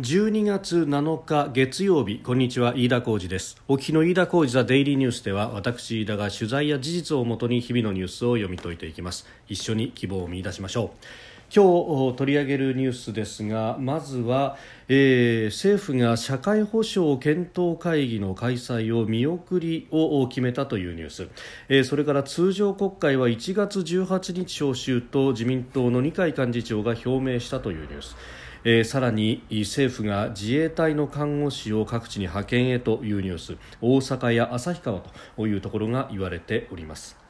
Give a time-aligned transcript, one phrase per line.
[0.00, 3.58] 12月7日月曜日こんにちは飯田浩二です。
[3.68, 9.26] お聞きの飯田浩二ザデイリーニュースでは私飯田が取材や事実をもとに日々のニュースを読み解いていきます。
[9.48, 11.06] 一緒に希望を見出しましょう。
[11.54, 14.56] 今日取り上げるニュースですがまずは、
[14.88, 21.28] えー、政府が社会保障検討会議の開催を見送りを決めたというニュース、
[21.68, 28.16] えー、それから通常国会は1月18日召集と自民党の二階幹事長が表明したというニュース。
[28.64, 35.00] えー、さらに政府が自衛隊の看護師を各地に派遣へというニュース大阪や旭川
[35.36, 37.21] というところが言われております。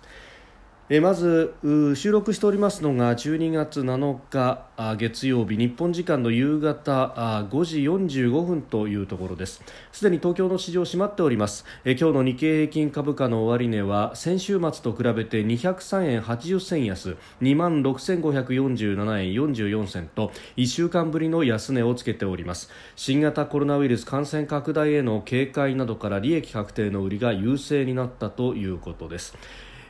[0.94, 1.54] えまず
[1.96, 9.62] 収録しておりますのが12月7日月曜日日本時間の夕方5時45分というところです。
[9.90, 11.64] すでに東京の市場閉まっております。
[11.86, 22.68] え今日の日経平均株価の終値は先週末と比べて203円80銭安2万6547円44銭と1週間ぶりの安値をつけております。
[22.96, 29.38] 新型コロナウイルス感染拡大への警戒などから利益確定の売りが優勢になったということです。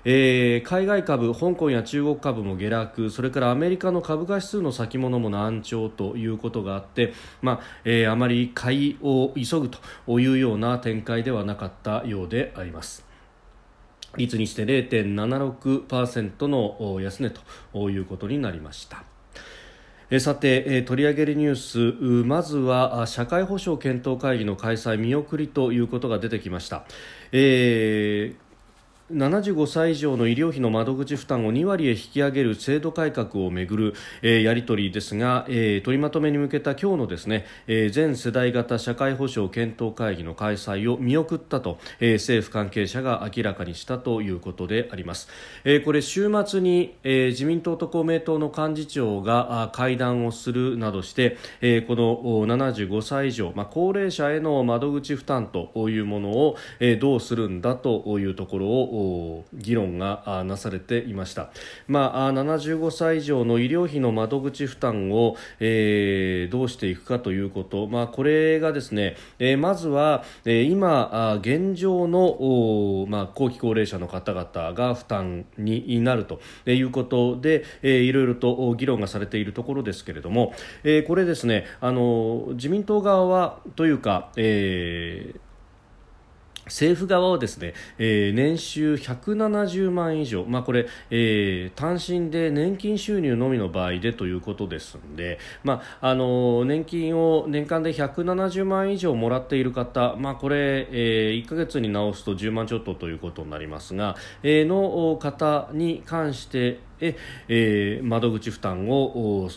[0.05, 13.05] えー、海外株、香港や中国株も下落それからアメリカの株価指数の先物も難聴ということがあって、まあえー、あまり買いを急ぐというような展開ではなかったようであります。
[14.17, 17.31] 率にして0.76%の安値
[17.73, 19.05] ということになりました。
[20.21, 26.85] さて、取り上げるニュースまずは社会保障検討会議の開催見送りということが出てきました、
[27.31, 28.52] えー
[29.13, 45.29] 75歳以上の医療費の窓口負担を2割へ引き上げる制度改革をめぐる、えー、やり取りですが、えー、取りまとめに向けた今日のですね、えー、全世代型社会保障検討会議の開催を見送ったと、えー、政府関係者が明らかにしたということであります、
[45.65, 59.02] えー、これ週末に、えー、自民党と公明党の幹事長が会談をするなどして、えー、この75歳以上、まあ、高齢者への窓口負担というものを、えー、どうするんだというところを
[59.55, 61.51] 議論がなされていました、
[61.89, 85.41] まあ、75歳以上の医療費の窓口負担を、えー、どうしていくかということ、まあ、これがですね、えー、まずは、えー、今現状の、まあ、後期高齢者の方々が負担になるということで、えー、いろいろと議論がされているところですけれども、えー、これですねあの自民党側はというか、えー
[86.67, 106.79] 政府側はですね、えー、年収170万以上、まあ、これ、えー、単身で年金収入のみの場合でということですので、まあ、あの年金を年間で170万以上もらっている方、まあ、これ、えー、1ヶ月に直すと10万ちょっとということになりますが、えー、の方に関して
[107.49, 109.51] えー、窓口負担を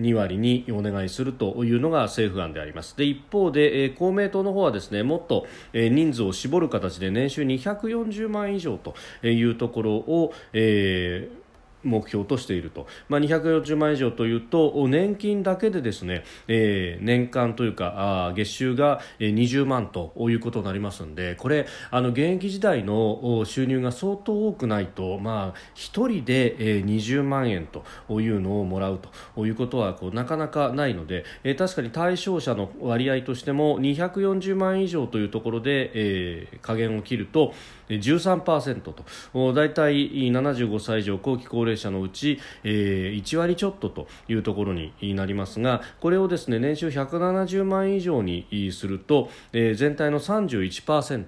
[0.00, 2.96] 2割にお願いするというのが政府案であります。
[2.96, 8.94] で一方で、えー、公明党の方はですねもっと、えー、人数を絞る形で年収240万以上と
[9.26, 11.39] いうところを、えー
[11.82, 29.00] 目標としていると、まあ、240万以上というと年金だけでですね、えー、年間というかあ月収が20万ということになりますのでこれあの現役時代の収入が相当多くないと、まあ、1人で、えー、20万円というのをもらう
[29.34, 37.52] ということはこうなかなかないので、えー、確かに対象者の割合としても240万以上というところで、えー、加減を切ると
[37.96, 39.04] 13%と
[39.52, 51.24] 大体75歳以上後期高齢者のうち、えー、1割ちょっとというところになりますがこれをですね年収170万円以上にすると、えー、全体の31%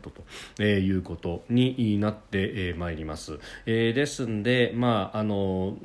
[0.57, 3.39] ということになってまいります。
[3.67, 5.77] えー、ですんで、まああの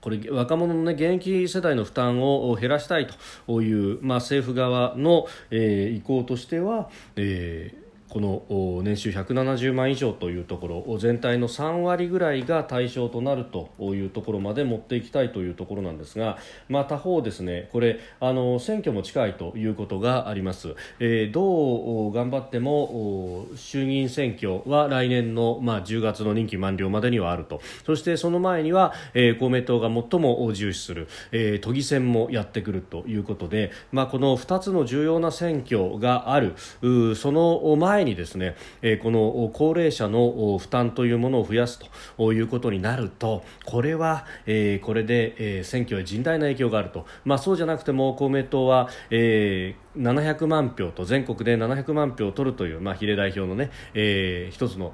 [0.00, 3.06] これ若者の、ね、現役世代の負担を減らしたい
[3.46, 7.81] という、まあ、政府側の、えー、意向としては、えー
[8.12, 16.36] この年収170万以上というところ全体の3割ぐらいが対象となるというところまで持っていきたいというところなんですが、
[16.68, 27.62] まあ、他方ですねこれあの選挙も近いということがあります、えー、どう頑張っても衆議院選挙は来年の、まあ、10月の任期満了までにはあると。
[27.86, 36.54] そしてその前には、えー、公明党が最も重視する、えー、都議選もやってくるということで、まあ、この2つの重要な選挙がある。
[37.16, 41.80] その前にですね、えこの高齢者の負担というものを増やす
[42.16, 54.92] ということになるとこれは、えこれで、え選挙へ甚大な影響があると、まあ、そうじゃなくても公明党は、え700万票と全国で700万票を取るという、まあ、比例代表のね、えー、一つの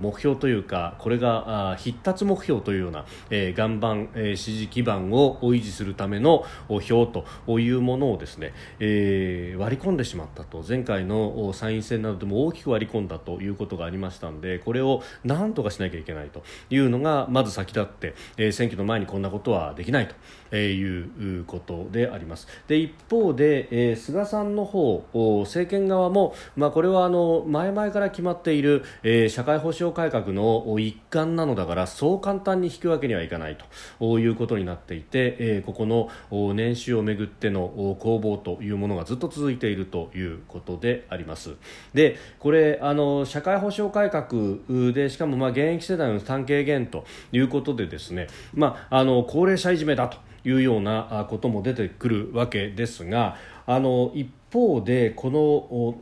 [0.00, 7.24] 目標というかこれが必達目標というような、えー、岩盤、えー、支持基盤を維持するための票と
[7.58, 10.64] いうものをですね、えー、割り込んでしまったと。
[10.66, 20.14] 前回の参院選などでも大きく割り込んだということがありましたのでこれを何とかしなきゃいけないというのがまず先立って、えー、選挙の前にこんなことはできないと。
[20.52, 22.46] いうことであります。
[22.68, 25.04] で一方で、えー、菅さんの方
[25.44, 33.58] 政権側も、まあ、これはあの前々から決まっている、えー、社会保障改革の一環なのだからそう簡単に引くわけにはいかない
[33.98, 41.54] ということになっていて、えー、ここの年収をめぐっての攻防というものがずっと続いているということであります
[41.94, 55.98] でこれあの社会保障改革でしかもまあ現役世代の負担軽減ということでですね、まあ、あの高齢者いじめだというようなことも出てくるわけですがあの一方でこの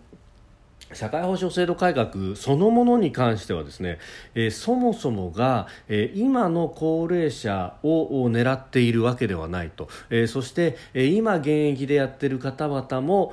[0.95, 3.99] 社会保障制度改革そのものに関してはですね、
[4.35, 13.33] えー、そもそもが、えー、今の高齢者を狙っているわけではないと、えー、そして、えー、今現役でやっている方々も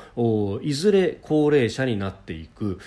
[0.62, 2.80] いずれ高齢者になっていく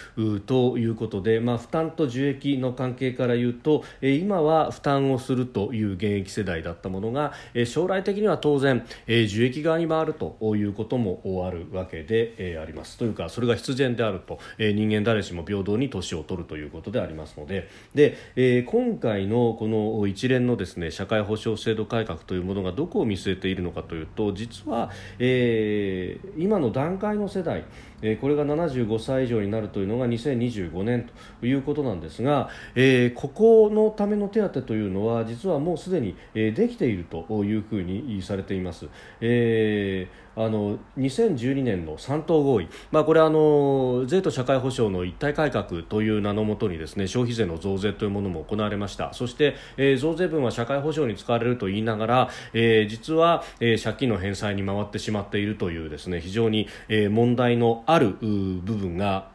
[0.46, 14.38] ということで、まあ、負担と受益の関係から言うと、えー、今は負担をするという現役世代だったものが、えー、将来的には当然、えー、受益側に回るということもあるわけで、えー、ありますというかそれが必然であると。
[14.68, 27.64] ー、人間誰しも平等に年を取るということでありますのでで、えー、今回のこの一連のですね社会保障制度改革というものがどこを見据えているのかというと実は、えー、今の段階の世代
[28.06, 31.08] えこれが75歳以上になるというのが2025年
[31.40, 38.86] ということなんですが、えー、ここのための手当というのは実はもうすでに、えできているというふうにされています。
[39.20, 49.12] えーあの2012年の3党合意、まあ、これあの税と社会保障の一体改革という名のもとにですね消費税の増税というものも行われました。
[49.12, 59.28] そして、えー、増税分は社会保障に使われると言いながら、えー、実は、えー、借金の返済に回ってしまっているというですね非常に、えー、問題のある部分が、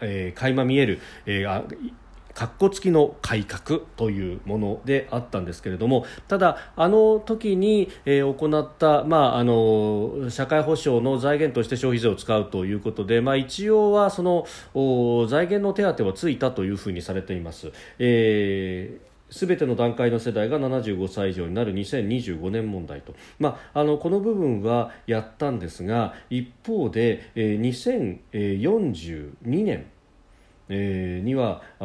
[0.00, 1.64] えー、垣間見える、えー、
[2.34, 14.46] かっこつきの改革というものであったんですけれどもただ、あの時に、え、行った、まあ、あの社会保障の財源として消費税を使うということで、まあ、一応はその
[15.28, 17.72] 財源の手当はついたというふうにされています。
[17.98, 29.86] えーすべての段階の世代が75歳以上になる2025年問題と、まあ、あのこの部分はやったんですが一方で、えー、2042年
[30.68, 31.84] えー、にはあ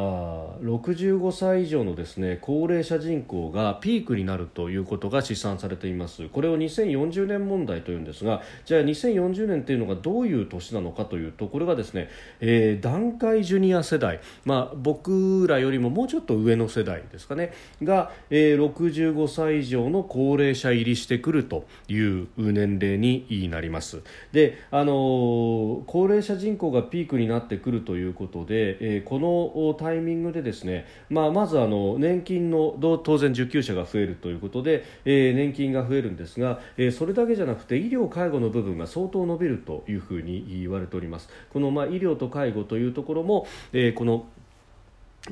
[0.62, 6.28] 65歳以上のですね高齢者人口がピークになるということが試算されています。
[6.28, 12.08] これを2040年問題というんですがじゃあ2040年というのがどういう年なのかというとこれがですね、
[12.40, 17.52] えー、段階ジュニア世代、まあ、僕らよりももうちょっと上の世代ですかね。
[17.82, 24.00] が、えー、65歳以上の高齢者入りしてくるという年齢になります。
[24.32, 41.28] で、あのー、高齢者人口がピークになってくるということでえー、このタイミングでですね、まあ、まずあの年金の当然受給者が増えるということで、えー、年金が増えるんですが、えー、それだけじゃなくて医療介護の部分が相当伸びるというふうに言われております。
[41.52, 44.26] このまあ医療と介護というところも、えー、この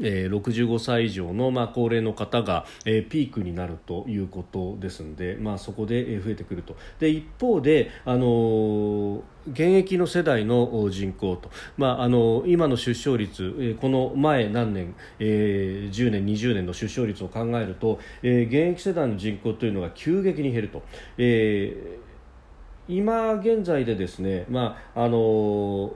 [0.01, 20.83] えー、65歳以上の、まあ、高齢の方が、えー、ピークになるということですので、まあ、そこで、えー、増えてくるとで一方で、あのー、現役の世代の人口と、まあ、あの今の出生率、えー、この前何年、えー、10年、20年の出生率を考えると、えー、現役世代の人口というのが急激に減ると。
[21.17, 25.93] えー、今現在でですね、まああのー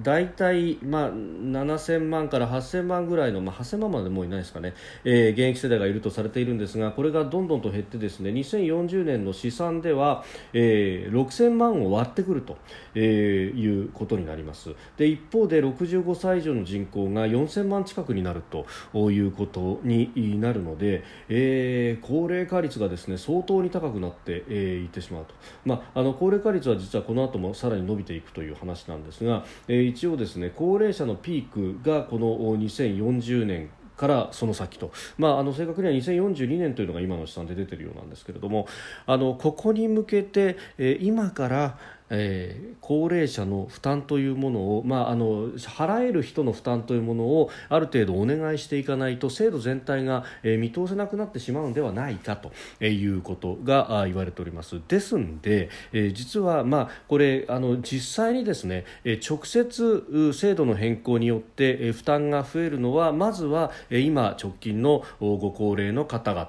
[0.00, 4.72] 大体、まあ、7000万から8000万ぐらいの、まあ、8000万までもういないですかね、
[5.04, 12.56] えー、現役世代がいるとされているんですがこれがどんどんと減ってですね2040年の試算では、えー、6000万を割ってくると、
[12.94, 14.74] えー、いうことになります。
[14.96, 25.34] で一方で65歳以上の人口が4000万近くになるということになるので、えー、高齢化率がですね相当に高くなって、えー、いってしまうと、
[25.66, 38.66] まあ、あの高齢化率は実はこの後もさらに伸びていくという話なんですが、えー一応ですね高齢者のピークがこの2040年からその先と、まあ、あの正確には2042年というのが今の試算で出ているようなんですけれども
[39.06, 41.78] あのここに向けて、え、今から
[42.14, 54.80] えー、高齢者の負担というものを、まあ、あの払える人の負担というものをある程度お願いしていかないと制度全体が、えー、見通せなくなってしまうのではないかとえいうことが言われております。
[54.86, 66.46] ですんで、えー、実は、まあ、これあの実際にですね、えー、直接制度の変更によって、えー、負担が増えるのはまずは、えー、今直近のご高齢の方々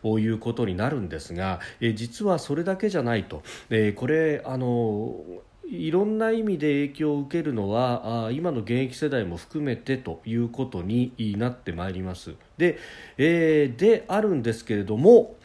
[0.00, 5.01] ということになるんですが、えー、実はそれだけじゃないと、えー、これあの
[5.64, 12.34] いろんな意味で影響を受けるのは今の現役世代も含めてということになってまいります。
[12.58, 12.78] で,、
[13.16, 15.36] えー、であるんですけれども、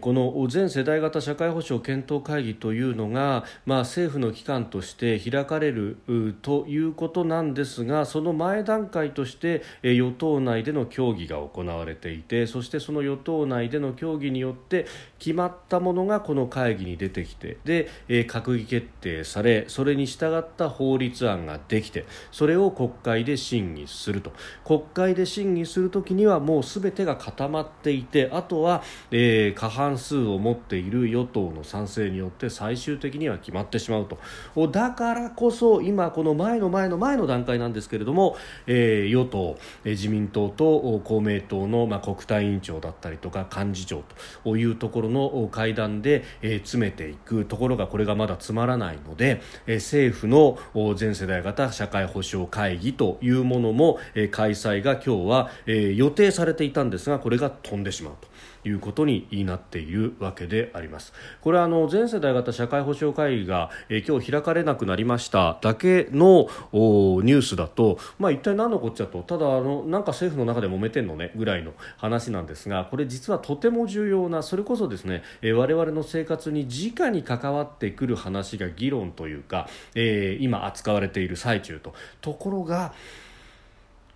[0.00, 5.98] この全世代型社会保障検討会議というのが、まあ、政府の機関として開かれる
[6.40, 14.86] ということなんですがその前段階として与党内での協議が行われていてそしてその与党内での協議によって
[15.18, 24.32] 決まったものがこの会議に出てきてで閣議決定されそれに従った法律案ができてそれを国会で審議すると。
[24.64, 38.36] 国会で審議するときにはもうすべてが固まっていてあとは、えー過半数を持っている与党の賛成によって最終的には決まってしまうとだからこそ今この前の前の前の段階なんですけれども、
[38.68, 44.04] えー、与党、自民党と公明党の、まあ、国対委員長だったりとか幹事長
[44.44, 50.58] というところの会談で、えー、詰めていくところがこれがまだつまらないので、えー、政府の
[50.94, 58.35] 全世代型社会保障会議というものも、えー、開催が今日は、えー、予定されていたんですがこれが飛んでしまうと。
[58.66, 61.12] いうことになっているわけであります。
[61.40, 82.92] これはあの全世代型社会保障会議が、え今日開かれなくなりましただけのニュースだと、まあ、一体何のこっちゃとただあのなんか政府の中で揉めてんのねぐらいの話なんですがこれ実はとても重要なそれこそですね、え我々の生活に直に関わってくる話が議論というか、えー、今扱われている最中とところが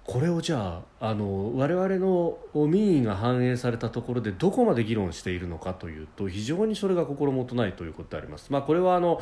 [0.04, 8.50] これをじゃああの我々の民意が反映されたところでどこまで議論しているのかというと非常にそれが心もとないということであります。
[8.50, 9.20] まあ、これはあの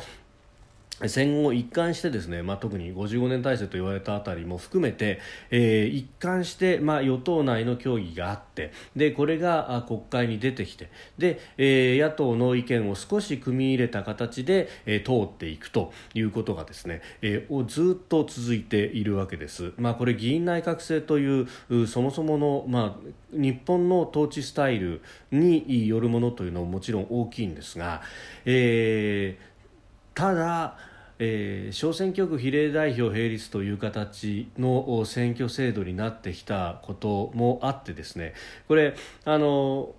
[1.07, 19.73] 戦後一貫してですね、まあ、特に55年体制と言われたあたりも含めて、えー、一貫して、まあ、与党内の協議があってでこれが国会に出てきてで、えー、野党の意見を少し組み入れた形で、えー、通っていくということがですね、えー、ずっと続いているわけです。
[19.77, 21.47] まあ、これ議員内閣制という
[21.87, 25.01] そもそもの、まあ、日本の統治スタイル
[25.31, 28.01] によるものというのももちろん大きいんですが、
[28.45, 30.88] えー、ただ
[31.19, 38.33] えー、小選挙区比例代表並立という形の選挙制度になってきたこともあってですね。
[38.67, 38.95] これ
[39.25, 39.93] あの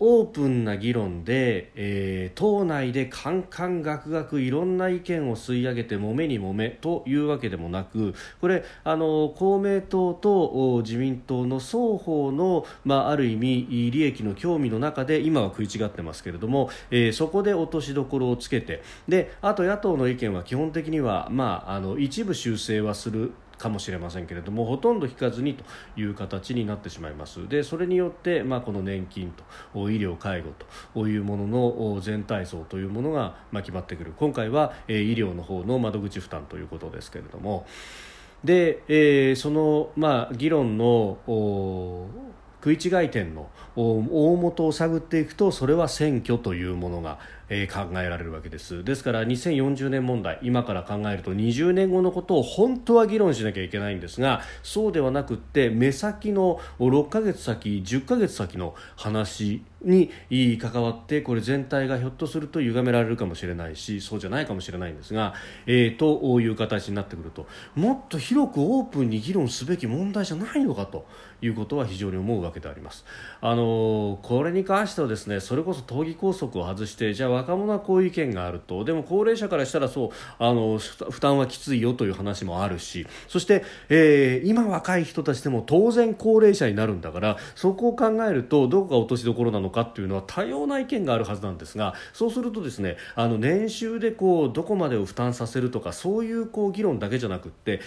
[0.00, 25.64] オープンな議論で、えー、党内でカンカンガクガクいろんな意見を吸い上げてもめにもめというわけでもなくこれあの公明党と自民党の双方の、まあ、ある意味利益の興味の中で今は食い違ってますけれども、えー、そこで落としどころをつけてであと野党の意見は基本的には、まあ、あの一部修正はするかもしれませんけれどもほとんど引かずにと
[25.96, 27.48] いう形になってしまいます。
[27.48, 29.32] でそれによって、まあ、この年金
[29.74, 30.52] と医療介護
[30.94, 34.12] というものの全体像というものが、ま、決まってくる。
[34.16, 37.66] 今回は、え、医療の方の窓口負担ということですけれども。
[38.44, 41.18] で、えー、その、まあ、議論の
[42.64, 44.02] 食い違い点の大
[44.36, 47.18] 元を探っていくとそれは選挙というものが
[47.50, 48.84] え、考えられるわけです。
[48.84, 65.34] ですから2040年問題今から考えると20年後のことを本当は議論しなきゃいけないんですがそうではなくって目先の6ヶ月先10ヶ月先の話に関わってこれ全体がひょっとすると歪められるかもしれないしそうじゃないかもしれないんですが、
[65.66, 71.06] えー、という形になってくるともっと広くオープンに議論すべき問題じゃないのかと
[71.40, 73.04] いうことは非常に思うわけであります。
[73.40, 97.80] あのこれに関してはですねそれこそ党議拘束を外してじゃあ若者はこういう意見があるとでも高齢者からしたらそうあの負担はきついよという話もあるしそして、えー、今若い人たちでも当然高齢者になるんだからそこを考えるとどこが落としどころなののかというのは多様な意見があるはずなんですがそうするとですねあの年収でこうどこまでを負担させるとかそういうこう議論だけじゃなくって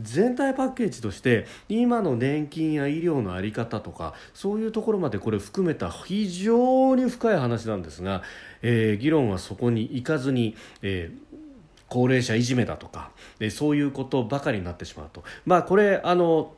[0.00, 8.22] 全体パッケージとして今の年金や医療の在り方とかそういうところまでこれ含めた非常に深い話なんですが、
[8.62, 11.28] えー、議論はそこに行かずに、えー
[11.90, 13.12] 高齢者いじめだとか、
[13.50, 15.24] そういうことばかりになってしまうと。
[15.46, 16.52] まあこれあの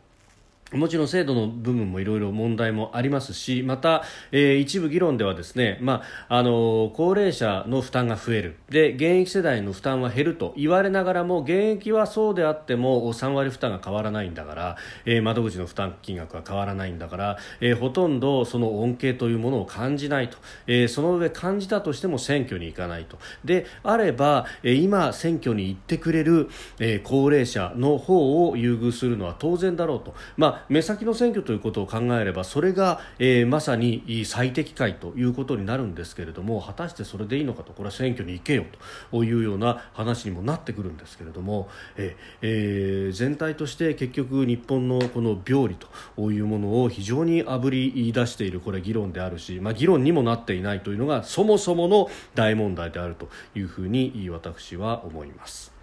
[0.72, 8.56] もちろん制度の部分もいろいろ問題もありますしまた、えー、一部議論ではですね、まあ、あの高齢者の負担が増える。
[8.68, 23.18] で現役世代の負担は減ると言われながらも現役はそうであっても3割負担が変わらないんだから、えー、窓口の負担金額は変わらないんだから、えー、ほとんどその恩恵というものを感じないと、えー、その上感じたとしても選挙に行かないと。
[23.44, 26.48] であれば、えー、今選挙に行ってくれる、
[26.78, 38.64] えー、高齢者の方を優遇するのは当然だろうと、まあ目先の選挙ということを考えればそれが、えー、まさに最適解ということになるんですけれども果たしてそれでいいのかとこれは選挙に行けよ
[39.10, 45.76] というような話にもなってくるんですけれども、えー、全体として結局日本のこの病理
[46.16, 55.79] というものを非常にあぶり出しているこれ議論であるし、まあ、議論にもなっていないというのがそもそもの大問題であるというふうに私は思います。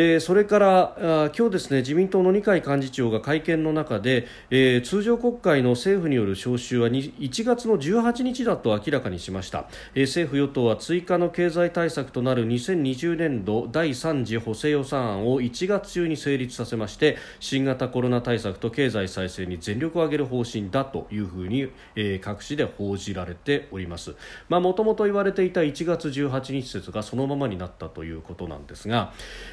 [0.00, 24.14] えー、それから今日ですね自民党の二階幹事長が会見の中で、えー、通常国会の政府による召集は1月の18日だと明らかにしました、えー、政府与党は追加の経済対策となる2020年度第3次補正予算案を1月中に成立させまして新型コロナ対策と経済再生に全力を挙げる方針だというふうに、えー、各紙で報じられております。
[24.48, 29.12] もともと言われていた1月18日説がそのままになったということなんですが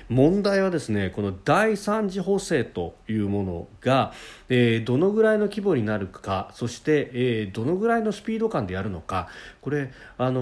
[0.09, 4.11] 問問題はですねこの第3次補正というものが、
[4.49, 9.29] えー、どのぐらいの規模になるかそして、えー、どのぐらいのスピード感でやるのか
[9.61, 10.41] これ、あの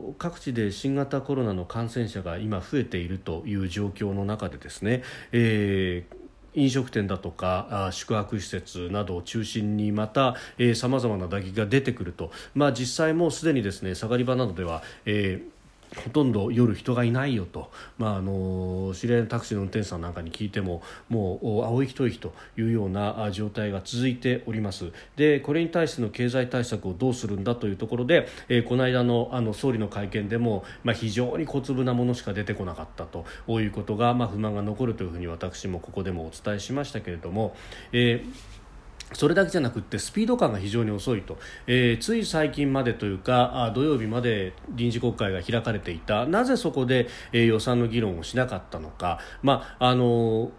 [0.00, 6.24] ー、各地で新型コロナの感染者が今増えているという状況の中でですね、えー
[6.56, 10.36] 飲食店だとか宿泊施設などを中心にまた
[10.76, 15.53] さまざまな打撃が出てくると、まあ、実際もうすでにですね下がり場などでは、えー
[15.96, 24.92] ほとんど夜人がいないよと、まあ、あの知り合いのタクシーの運転手さんなんかに聞いてももう青い一息というような状態が続いております。
[25.16, 33.24] でこれに対しての経済対策をどうするんだというところで、えー、この間のあの総理の会見でも、まあ、非常に小粒なものしか出てこなかったと
[33.60, 37.54] いうことが、まあ、不満が残るというふうに私もここでもお伝えしましたけれども、
[37.92, 38.54] えー
[39.14, 46.26] それだけじゃなくてスピード感が非常に遅いと、えー、つい最近までというかあ土曜日まで臨時国会が開かれていた。
[46.26, 50.50] なぜそこで、えー、予算の議論をしなかったのか、まああのー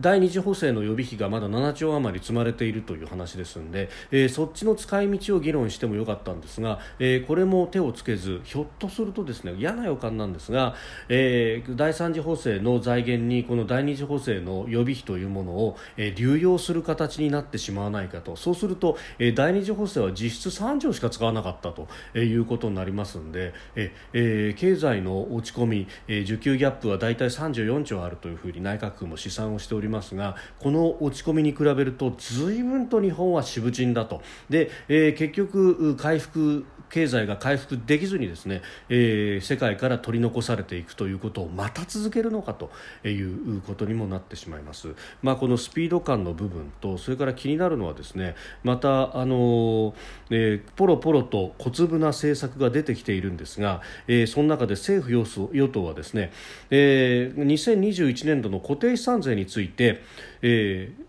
[0.00, 10.74] 第二次補正の予備費がまだ7兆余り積まれているという話ですので、えー、そっちの使い道を議論してもよかったんですが、えー、これも手をつけずひょっとするとですね嫌な予感なんですが、
[11.08, 18.36] えー、第三次補正の財源にこの第二次補正の予備費というものを、えー、流用する形になってしまわないかと。
[18.36, 21.88] そうすると、えー、第二次補正は実質3兆しか使わなかったと
[22.18, 34.22] いうことになりますので、えー、経済の落ち込み、えー、需給ギャップは大体34兆あるというふうに内閣府も試算をしておりますがこの落ち込みに比べると随分と日本は渋沈だと。
[34.48, 36.64] で、えー、結局回復
[36.94, 42.70] 経済が回復できずにですね、えー、世界から取り残されていくということをまた続けるのかと
[43.04, 49.92] いうことにもなってしまいます、まあ、このスピード感の部分とそれから気になるのはですねまた、あの
[50.30, 56.30] えー、ポロポロと小粒な政策が出てきているんですが、えー、その中で政府与党はですね、
[56.70, 60.00] えー、2021年度の固定資産税について、
[60.42, 61.03] えー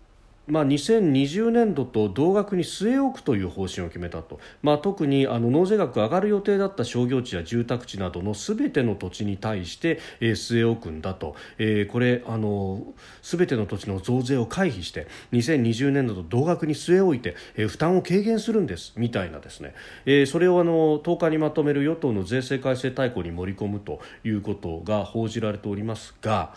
[0.46, 18.92] まあ、2020年度と同額に据え置くという方針を決めたと、まあ、特にあの納税額が上がる予定だった商業地や住宅地などのすべての土地に対して、えー、据え置くんだと、えー、これあのすべての土地の増税を回避して2020年度と同額に据え置いて、えー、負担を軽減するんです。
[18.96, 26.54] みたいなですね、えー、それをあの10日にまとめる与党の税制改正大綱に盛り込むということが報じられておりますが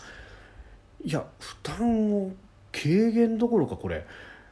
[1.02, 2.32] いや負担を
[2.72, 4.06] 軽減どころかこれ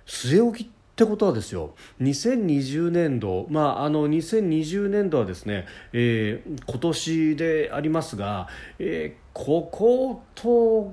[0.07, 8.49] 据え置きってことはですよ2020年度、まあ、あの2020年度はですね、えー、今年でありますが、
[8.81, 10.93] えー、ここと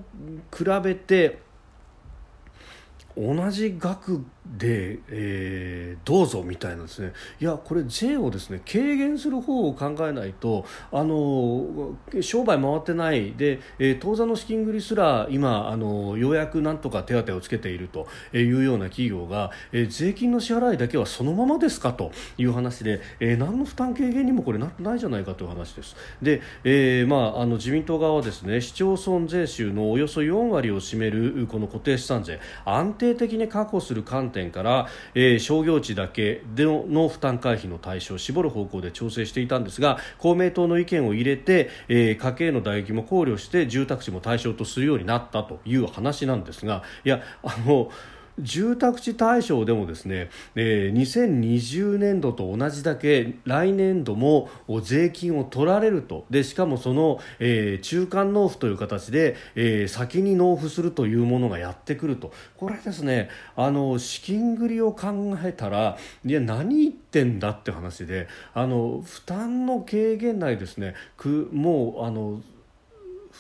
[0.55, 1.39] 比べて
[3.17, 7.13] 同じ額で、えー、どうぞみたいなですね。
[7.41, 13.34] いやこれ税をですね軽減する方を考えないとあの商売回ってない。
[13.34, 25.95] で、えー、当座の資金繰りすら今あのようやくなんとか手当をつけているというような企業が、えー、税金の支払いだけはそのままですかという話で、えー、何の負担軽減にもこれなってないじゃないかという話です。
[26.21, 47.89] で、えーまあ、あの自民党側はですね市町村税収のおよそ4割を占めるこの固定資産税安定的に確保する観点点から、えー、商業地だけでの負担回避の対象を絞る方向で調整していたんですが公明党の意見を入れて、えー、家計の打撃も考慮して住宅地も対象とするようになったという話なんですがいやあの
[48.39, 54.50] 住宅地対象でもですね、えー、2020年度と同じだけ来年度も
[54.82, 56.26] 税金を取られると。
[56.30, 62.32] でしかもその、えー、中間納付という形で、えー、先に納付するというものがやってくると。
[62.58, 72.41] これですねあの資金繰りを考えたらいや何言ってんだって話であの負担の軽減内ですねくもうあの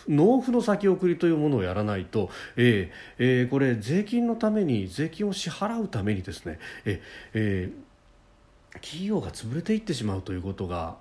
[0.07, 7.01] 納付の先送りというものをやらないと、えーえー、これ税金のために税金を支払うためにですね、え
[7.33, 10.97] えー、企業が潰れていってしまうということが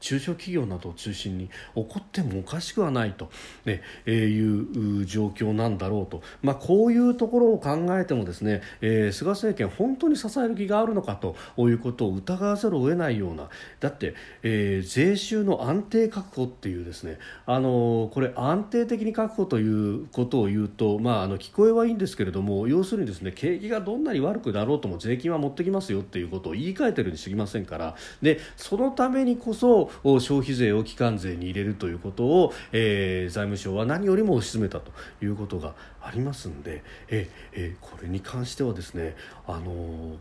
[0.00, 3.30] 中小企業などを中心に起こってもおかしくはないと、
[3.64, 13.48] ねえー、いう状況なんだろうと、まあ、こういうところを考えてもですね、えー、菅政権本当に支える気があるのかということを疑わざるを得ないような。
[13.80, 27.96] だって、えー、税収の安定確保っていうですねあのこれ安定的に確保ということを言うと、まあ、あの聞こえはいいんですけれども要するにですね景気がどんなに悪くなろうとも税金は持ってきますよっていうことを言い換えてるにすぎませんから。
[28.22, 40.16] でそのためにこそを消費税を基幹税に入れるということを、えー、財務省は何よりも推し進めたということがありますんで、ええこれに関してはですねあの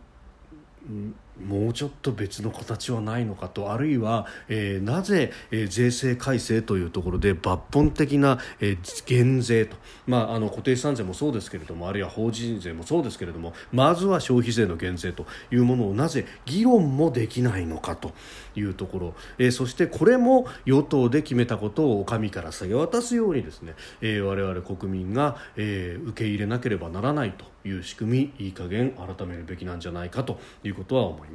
[1.45, 18.11] もうちょっと別の形はないのかとあるいは、えー、なぜ、えー、税制改正というところで抜本的な、えー、減税と、まあ、あの固定資産税もそうですけれどもあるいは法人税もそうですけれどもまずは消費税の減税というものをなぜ議論もできないのかと
[18.55, 31.26] いうところ、えー、そしてこれも与党で決めたことを神から下げ渡すようにですね、えー、我々国民が、えー、受け入れなければならないという仕組みいい加減改めるべきなんじゃないかということは思います。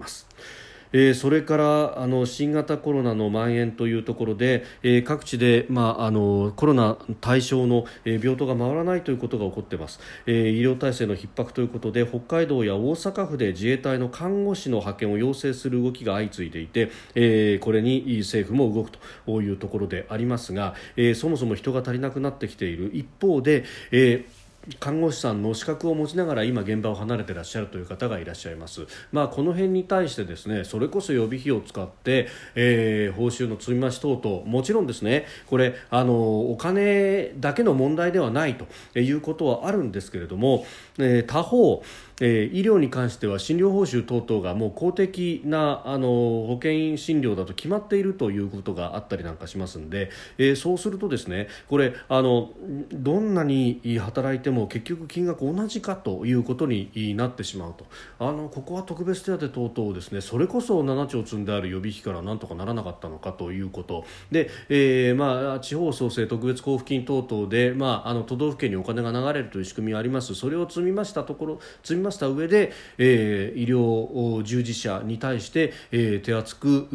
[0.92, 18.90] えー、それからあの新型コロナの蔓延というところで、え、各地で、まあ、あのコロナ対象の、え、病棟が回らないということが起こっています、え、医療体制の逼迫ということで北海道や大阪府で自衛隊の看護師の派遣を要請する動きが相次いでいて、え、これに政府も動く
[19.26, 22.90] というところでありますが、え、そもそも人が足りなくなってきている。
[22.92, 24.41] 一方で、えー
[24.79, 34.44] 看護師さんの資格を持ちながら今現場を離れていらっしゃるという方がいらっしゃいます、まあ、この辺に対してですねそれこそ予備費を使って、えー、報酬の積み増し等々。
[34.46, 40.64] もちろんですねこれあのお金だけの問題ではないということはあるんですけれども、
[40.98, 41.83] えー、他方
[42.24, 52.50] えー、医療に関しては診療報酬等々がもう公的なあの保険診療だと決まっているということがあったりなんかしますので、えー、そうするとですねこれあの
[52.92, 57.87] どんなに働いても結局金額同じかということになってしまうと。
[58.20, 64.05] あのここは特別手当等々ですねそれこそ7兆積んである予備費からなんとかならなかったのかということ。
[64.31, 70.35] で、えー、まあ、地方創生特別交付金等々で、まあ、あの都道府県にお金が流れるという仕組みがあります。
[70.35, 76.88] それを積みましたところ積みました上で、えー、医療従事者に対して、えー、手厚く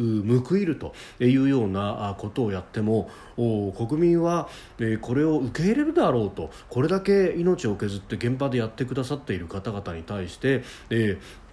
[0.48, 4.48] 報いるというようなことをやっても国民は、
[4.78, 11.47] えー、これを受け入れるだろうとこれだけ命を削って現場でやってくださっている方々に対して、えー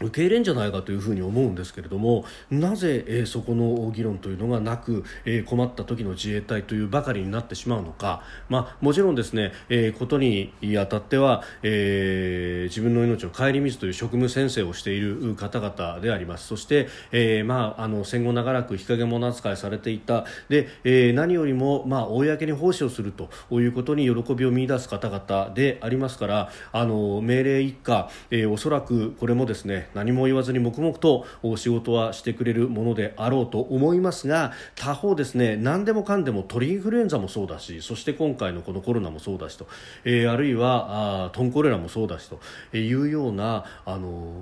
[0.00, 16.46] 受け入れんじゃないかというふうに思うんですけれどもなぜ、えー、そこの議論というのがなく、えー、困った時の自衛隊というばかりになってしまうのか、まあ、もちろんですね、えー、ことにあたっては、えー、自分の命を顧みずという職務宣誓をしている方々であります。
[16.46, 20.24] そして、えーまあ、あの戦後長らく日陰者扱いされていた。
[20.48, 39.66] で、えー、何よりも、まあ、公に奉仕をするということに喜びを見出す方々でありますからあの命令一家、えー、おそらくこれもですね何も言わずに黙々と仕事はしてくれるものであろうと思いますが他方ですね何でもかんでも鳥インフルエンザもそうだしそして今回のこのコロナもそうだしと、
[40.04, 44.32] えー、あるいはあトンコレラもそうだしというようなあの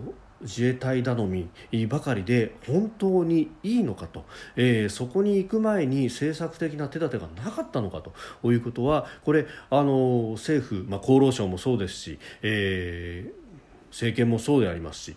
[0.41, 1.49] 自衛隊頼み
[1.87, 4.25] ばかりで本当にいいのかと、
[4.57, 8.03] えー、そこに行く前に政策的な手立てがなかったのか
[8.43, 13.48] ということはこれあの政府、まあ、厚労省もそうですし、えー
[13.91, 15.17] 政権もそうでありますし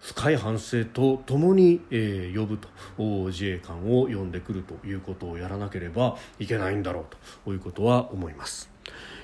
[0.00, 2.68] 深い反省とともに、えー、呼ぶと
[3.26, 7.04] 自衛官を呼んでくるということをやらなければいけないんだろう
[7.44, 8.70] ということは思います。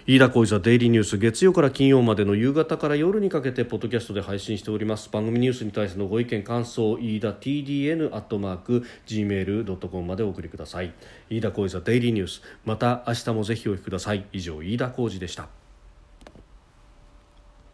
[0.06, 5.10] 飯田浩司ザデイリーニュース月曜から金曜までの夕方から夜にかけてポッドキャストで配信しております。
[5.10, 10.92] 番組ニュースに対してのご意見感想飯田 TDN アットマーク Gmail.com までお送りください。
[11.28, 14.26] 飯田浩司ザデイリーニュースまた明日もぜひお聞きください。
[14.32, 15.65] 以上飯田浩司でした。